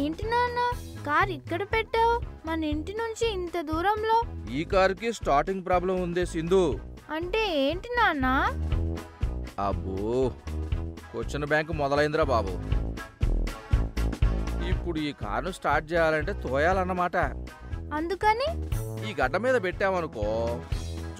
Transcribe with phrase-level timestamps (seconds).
[0.00, 0.58] ఏంటి నాన్న?
[1.06, 2.14] కార్ ఇక్కడ పెట్టావు?
[2.46, 4.16] మన ఇంటి నుంచి ఇంత దూరంలో?
[4.58, 6.62] ఈ కారుకి స్టార్టింగ్ ప్రాబ్లం ఉంది సింధు.
[7.16, 8.26] అంటే ఏంటి నాన్న?
[9.66, 10.32] అబ్బో
[11.12, 12.52] క్వశ్చన్ బ్యాంక్ మొదలైందిరా బాబు.
[14.70, 17.16] ఇప్పుడు ఈ కారును స్టార్ట్ చేయాలంటే తోయాలన్నమాట.
[17.98, 18.48] అందుకని?
[19.08, 20.26] ఈ గడ్డ మీద పెట్టామనుకో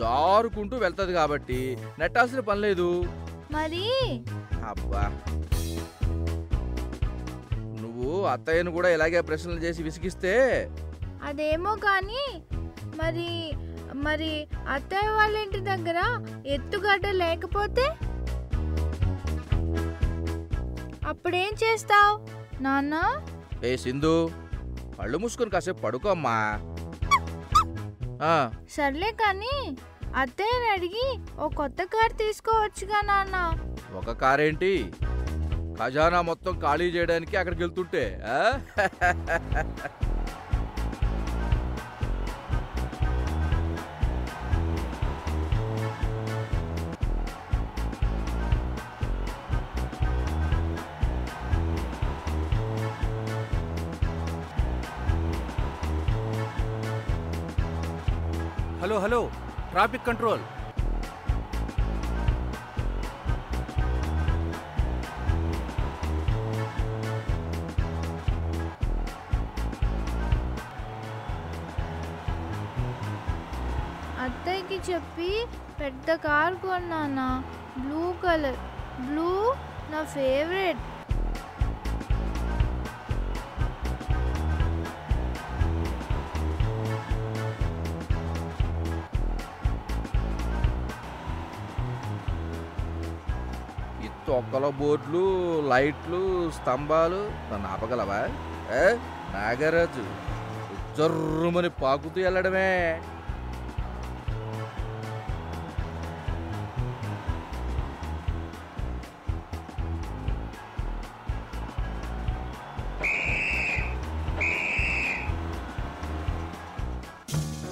[0.00, 1.58] జారుకుంటూ వెళ్తది కాబట్టి
[1.98, 2.88] నెట్టాల్సిన పని లేదు.
[3.52, 3.86] మరి?
[4.70, 5.02] అబ్బా.
[7.82, 10.34] నువ్వు అత్తయ్యను కూడా ఇలాగే ప్రశ్నలు చేసి విసిగిస్తే?
[11.28, 12.24] అదేమో కానీ
[13.00, 13.28] మరి
[14.06, 14.32] మరి
[14.74, 15.98] అత్తయ్య వాళ్ళ ఇంటి దగ్గర
[16.54, 17.86] ఎత్తుగడ్డ లేకపోతే?
[21.10, 22.14] అప్పుడేం చేస్తావు
[22.62, 22.94] నాన్న?
[23.64, 24.14] ఏ సింధు
[24.98, 26.36] కళ్ళు మూసుకొని కాసేపు పడుకోమ్మా.
[28.74, 29.54] సర్లే కానీ
[30.16, 31.06] అత్తయ్యని అడిగి
[31.38, 33.36] ఓ కొత్త కార్ తీసుకోవచ్చుగా నాన్న.
[33.94, 34.72] ఒక కారేంటి?
[35.78, 38.38] ఖజానా మొత్తం ఖాళీ చేయడానికి అక్కడికి వెళ్తుంటే ఆ?
[58.80, 59.20] Hello hello.
[59.70, 60.44] Traffic control.
[74.24, 75.30] అత్తయ్యకి చెప్పి
[75.80, 77.28] పెద్ద కార్ కొన్నానా
[77.78, 78.58] బ్లూ కలర్
[79.00, 79.30] బ్లూ
[79.92, 80.82] నా ఫేవరెట్
[94.30, 97.32] తొక్కల బోర్డులు లైట్లు స్తంభాలు.
[97.52, 98.18] నన్ను ఆపగలవా?
[98.76, 98.96] ఏ?
[99.34, 100.04] నాగరాజు
[100.98, 103.02] జర్రుమని పాకుతూ వెళ్ళడమే.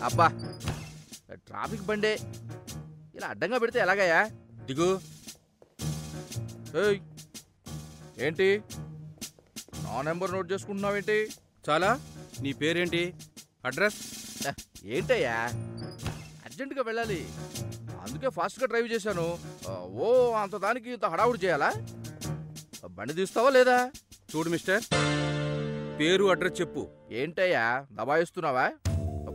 [0.04, 0.26] అబ్బా
[1.32, 2.18] ట్రాఫిక్ బండే.
[3.14, 4.30] ఇలా అడ్డంగా పెడితే ఎలాగయ్యా?
[4.64, 5.17] దిగు.
[6.76, 7.00] ఏయ్!
[8.18, 8.62] ఏంటి?
[9.82, 11.28] నా నెంబర్ నోట్ చేసుకుంటున్నావేంటి?
[11.68, 12.00] చాలా?
[12.40, 13.14] నీ పేరేంటి?
[13.64, 13.94] అడ్రస్?
[14.84, 15.36] ఏంటయ్యా?
[16.44, 17.28] అర్జెంటుగా వెళ్ళాలి.
[18.02, 19.38] అందుకే ఫాస్ట్గా డ్రైవ్ చేశాను.
[19.70, 21.72] ఓ అంత దానికి ఇంత హడావుడి చేయాలా?
[22.86, 23.90] బండి తీస్తావా లేదా?
[24.36, 24.82] చూడు మిస్టర్
[26.00, 26.88] పేరు అడ్రస్ చెప్పు.
[27.10, 27.86] ఏంటయ్యా?
[27.92, 28.72] దబాయిస్తున్నావా?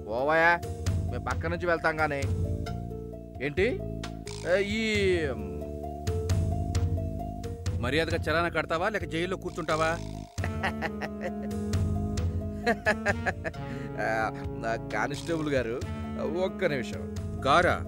[0.08, 0.62] పోవాయా?
[1.12, 2.22] మేము పక్క నుంచి వెళ్తాం కానీ
[3.46, 3.80] ఏంటి?
[4.48, 4.82] ఏ, ఈ
[7.84, 9.98] మర్యాదగా చలానా కడతావా లేక జైల్లో కూర్చుంటావా?
[14.94, 15.80] కానిస్టేబుల్ గారు
[16.44, 17.16] ఒక్క నిమిషం.
[17.46, 17.82] కారా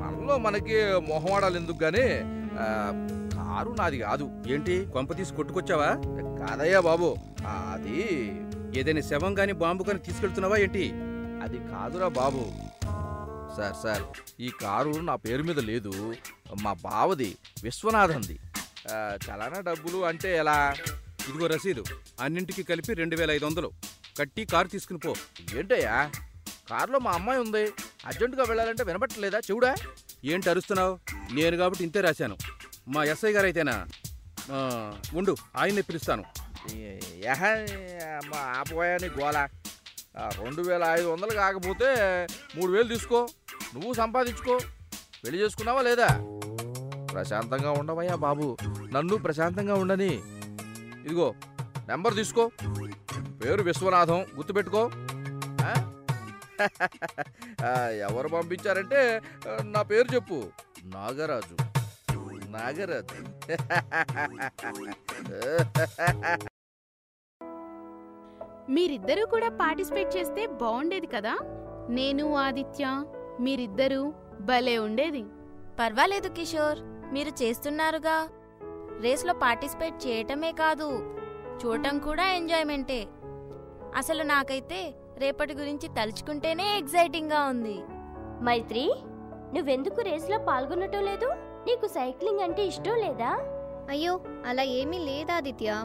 [0.00, 2.24] మనలో మనకి మొహమాడాలు ఎందుకు గాని
[2.58, 2.92] ఆ,
[3.34, 4.30] కారు నాది కాదు.
[4.46, 4.86] ఏంటి?
[4.86, 5.98] కొంప తీసి కొట్టుకొచ్చావా?
[6.40, 7.16] కాదయ్యా బాబు
[7.64, 8.32] అది
[8.78, 10.92] ఏదైనా శవం గాని బాంబు గాని తీసుకెళ్తున్నావా ఏంటి?
[11.42, 12.73] అది కాదురా బాబు.
[13.56, 14.02] సార్ సార్
[14.40, 16.14] ఈ కారు నా పేరు మీద లేదు.
[16.62, 18.38] మా బావది విశ్వనాథంది.
[19.24, 20.74] చలానా డబ్బులు అంటే ఎలా?
[21.28, 21.84] ఇదిగో రసీదు.
[22.20, 23.70] అన్నింటికి కలిపి రెండు వేల ఐదు వందలు.
[24.18, 25.14] కట్టి కారు తీసుకుని పో.
[25.54, 26.10] ఏంటయ్యా?
[26.70, 27.64] కారులో మా అమ్మాయి ఉంది.
[28.06, 29.38] అర్జెంటుగా వెళ్ళాలంటే వినపట్టలేదా?
[29.38, 29.74] చెవుడా?
[30.24, 30.98] ఏంటి అరుస్తున్నావు?
[31.32, 32.36] నేను కాబట్టి ఇంతే రాశాను.
[32.88, 33.86] మా ఎస్ఐ గారు అయితేనా
[35.14, 36.24] ఉండు ఆయన్ని పిలుస్తాను.
[38.30, 39.48] మా ఆపోయాని గోల.
[40.42, 41.88] రెండు వేల ఐదు వందలు కాకపోతే
[42.56, 43.28] మూడు వేలు తీసుకో.
[43.74, 44.58] నువ్వు సంపాదించుకో.
[45.24, 46.08] పెళ్ళి చేసుకున్నావా లేదా?
[47.12, 48.56] ప్రశాంతంగా ఉండవయ్యా బాబు.
[48.92, 50.22] నన్ను ప్రశాంతంగా ఉండని.
[51.04, 51.34] ఇదిగో
[51.88, 52.50] నెంబర్ తీసుకో.
[53.44, 54.90] పేరు విశ్వనాథం గుర్తుపెట్టుకో.
[58.00, 59.22] ఎవరు పంపించారంటే
[59.62, 60.44] నా పేరు చెప్పు.
[60.84, 61.56] నాగరాజు.
[62.48, 63.24] నాగరాజు.
[68.70, 71.38] మీరిద్దరూ కూడా పార్టిసిపేట్ చేస్తే బాగుండేది కదా?
[71.88, 73.04] నేను ఆదిత్య.
[73.40, 75.24] మీరిద్దరూ భలే ఉండేది.
[75.80, 76.78] పర్వాలేదు కిషోర్
[77.14, 78.28] మీరు చేస్తున్నారుగా.
[79.00, 81.14] రేస్లో పార్టిసిపేట్ చేయటమే కాదు
[81.64, 83.06] చూడటం కూడా ఎంజాయ్మెంటే.
[83.96, 87.82] అసలు నాకైతే రేపటి గురించి తలుచుకుంటేనే ఎగ్జైటింగ్గా ఉంది.
[88.44, 88.94] మైత్రి
[89.54, 91.26] నువ్వెందుకు రేస్లో పాల్గొనటం లేదు?
[91.66, 93.38] నీకు సైక్లింగ్ అంటే ఇష్టం లేదా?
[93.88, 95.84] అయ్యో అలా ఏమీ లేదా ఆదిత్య.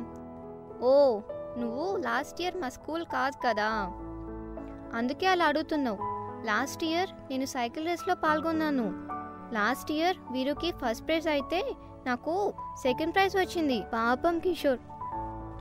[0.81, 1.19] ఓ
[1.57, 3.69] నువ్వు లాస్ట్ ఇయర్ మా స్కూల్ కాదు కదా.
[4.93, 6.08] అందుకే అలా అడుగుతున్నావు.
[6.45, 8.93] లాస్ట్ ఇయర్ నేను సైకిల్ రేస్లో పాల్గొన్నాను.
[9.53, 11.75] లాస్ట్ ఇయర్ వీరుకి ఫస్ట్ ప్రైజ్ అయితే
[12.07, 13.81] నాకు సెకండ్ ప్రైజ్ వచ్చింది.
[13.93, 14.79] పాపం కిషోర్.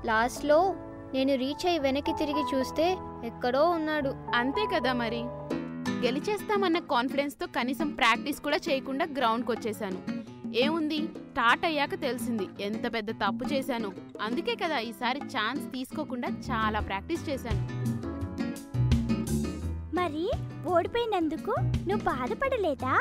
[0.07, 0.75] లాస్ట్లో
[1.15, 4.15] నేను రీచ్ అయ్యి వెనక్కి తిరిగి చూస్తే ఎక్కడో ఉన్నాడు.
[4.35, 5.23] అంతే కదా మరి.
[6.07, 9.99] గెలిచేస్తామన్న కాన్ఫిడెన్స్తో కనీసం ప్రాక్టీస్ కూడా చేయకుండా గ్రౌండ్కి వచ్చేసాను
[10.55, 10.99] ఏముంది?
[10.99, 12.49] స్టార్ట్ అయ్యాక తెలిసింది.
[12.61, 13.93] ఎంత పెద్ద తప్పు చేశాను.
[14.23, 17.98] అందుకే కదా ఈసారి ఛాన్స్ తీసుకోకుండా చాలా ప్రాక్టీస్ చేశాను.
[20.79, 21.53] ఓడిపోయినందుకు
[21.89, 22.95] నువ్వు బాధపడలేదా?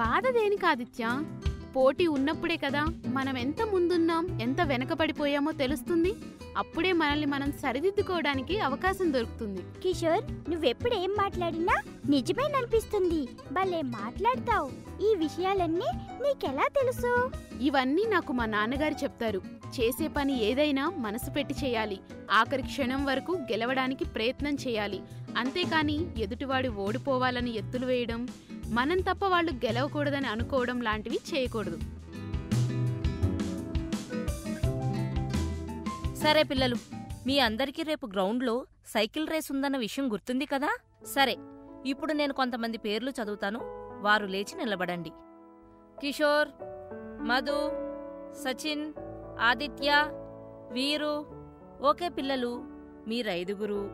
[0.00, 1.10] బాధ దేని ఆదిత్య
[1.76, 6.12] పోటీ ఉన్నప్పుడే కదా మనం ఎంత ముందున్నాం ఎంత వెనకబడిపోయామో తెలుస్తుంది.
[6.56, 9.62] అప్పుడే మనల్ని మనం సరిదిద్దుకోవడానికి అవకాశం దొరుకుతుంది.
[9.82, 14.70] కిషోర్ నువ్వెప్పుడు ఏం మాట్లాడినా నిజమేననిపిస్తుంది భలే మాట్లాడతావు.
[15.02, 15.90] ఈ విషయాలన్నీ
[16.22, 17.30] నీకెలా తెలుసు?
[17.60, 19.42] ఇవన్నీ నాకు మా నాన్నగారు చెప్తారు.
[19.80, 22.00] చేసే పని ఏదైనా మనసు పెట్టి చేయాలి.
[22.30, 25.00] ఆఖరి క్షణం వరకు గెలవడానికి ప్రయత్నం చేయాలి.
[25.36, 28.28] అంతేకాని ఎదుటివాడు ఓడిపోవాలని ఎత్తులు వేయడం
[28.68, 31.78] మనం తప్ప వాళ్ళు గెలవకూడదని అనుకోవడం లాంటివి చేయకూడదు.
[36.26, 36.76] సరే పిల్లలు
[37.26, 40.68] మీ అందరికీ రేపు గ్రౌండ్లో సైకిల్ రేస్ ఉందన్న విషయం గుర్తుంది కదా?
[41.04, 41.36] సరే
[41.86, 43.60] ఇప్పుడు నేను కొంతమంది పేర్లు చదువుతాను
[44.00, 45.10] వారు లేచి నిలబడండి.
[46.00, 46.48] కిషోర్
[47.22, 47.70] మధు
[48.42, 48.92] సచిన్
[49.40, 50.10] ఆదిత్య
[50.72, 51.26] వీరు
[51.82, 52.62] ఓకే పిల్లలు
[53.06, 53.90] మీరైదుగురు.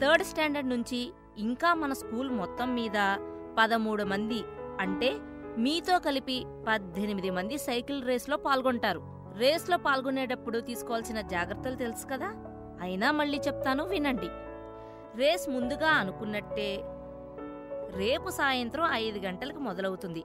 [0.00, 3.18] థర్డ్ స్టాండర్డ్ నుంచి ఇంకా మన స్కూల్ మొత్తం మీద
[3.58, 4.42] పదమూడు మంది
[4.80, 5.12] అంటే
[5.58, 9.11] మీతో కలిపి పద్దెనిమిది మంది సైకిల్ రేస్లో పాల్గొంటారు.
[9.38, 12.26] రేస్లో పాల్గొనేటప్పుడు తీసుకోవాల్సిన జాగ్రత్తలు తెలుసు కదా?
[12.80, 14.28] అయినా మళ్ళీ చెప్తాను వినండి.
[15.18, 16.82] రేస్ ముందుగా అనుకున్నట్టే
[17.90, 20.24] రేపు సాయంత్రం ఐదు గంటలకు మొదలవుతుంది.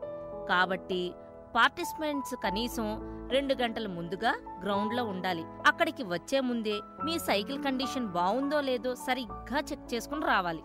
[0.50, 1.14] కాబట్టి
[1.56, 3.00] పార్టిసిపెంట్స్ కనీసం
[3.32, 5.44] రెండు గంటల ముందుగా గ్రౌండ్లో ఉండాలి.
[5.68, 10.62] అక్కడికి వచ్చే ముందే మీ సైకిల్ కండిషన్ బాగుందో లేదో సరిగ్గా చెక్ చేసుకుని రావాలి.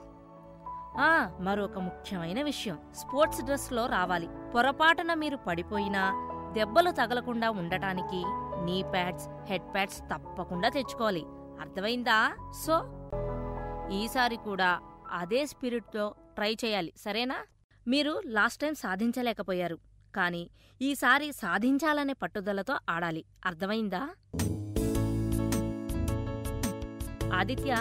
[0.99, 2.79] ఆ మరొక ముఖ్యమైన విషయం.
[2.95, 4.29] స్పోర్ట్స్ డ్రెస్లో రావాలి.
[4.55, 8.21] పొరపాటున మీరు పడిపోయినా దెబ్బలు తగలకుండా ఉండటానికి
[8.65, 11.23] నీ ప్యాడ్స్ హెడ్ ప్యాడ్స్ తప్పకుండా తెచ్చుకోవాలి.
[11.61, 12.19] అర్థమైందా?
[12.65, 12.75] సో
[13.93, 14.71] ఈసారి కూడా
[15.13, 17.39] అదే స్పిరిట్తో ట్రై చేయాలి సరేనా?
[17.89, 19.79] మీరు లాస్ట్ టైం సాధించలేకపోయారు
[20.15, 20.43] కానీ
[20.83, 24.03] ఈసారి సాధించాలనే పట్టుదలతో ఆడాలి అర్థమైందా?
[27.35, 27.73] ఆదిత్య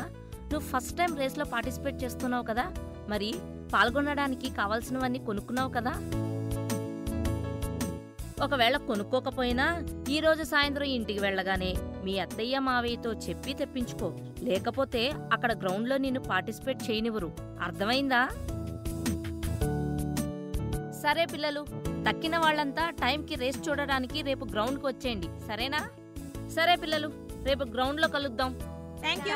[0.51, 2.65] నువ్వు ఫస్ట్ టైం రేస్లో పార్టిసిపేట్ చేస్తున్నావు కదా
[3.09, 3.29] మరి
[3.73, 5.93] పాల్గొనడానికి కావాల్సినవన్నీ కొనుక్కున్నావు కదా?
[8.43, 14.17] ఒకవేళ కొనుక్కోకపోయినా ఈ రోజు సాయంత్రం ఇంటికి వెళ్ళగానే మీ అత్తయ్య మావయ్యతో చెప్పి తెప్పించుకో.
[14.39, 17.31] లేకపోతే అక్కడ గ్రౌండ్లో నిన్ను పార్టిసిపేట్ చేయనివ్వరు.
[17.61, 18.27] అర్థమైందా?
[21.03, 21.65] సరే పిల్లలు
[22.09, 25.27] తక్కిన వాళ్ళంతా టైంకి రేస్ చూడడానికి రేపు గ్రౌండ్కి వచ్చేయండి.
[25.47, 25.89] సరేనా?
[26.49, 27.11] సరే పిల్లలు
[27.43, 28.59] రేపు గ్రౌండ్లో కలుద్దాం.
[28.99, 29.35] థ్యాంక్ యూ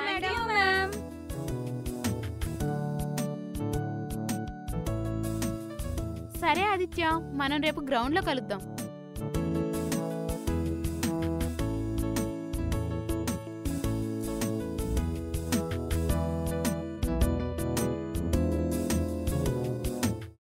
[6.40, 7.06] సరే ఆదిత్య.
[7.34, 8.75] మనం రేపు గ్రౌండ్లో కలుద్దాం.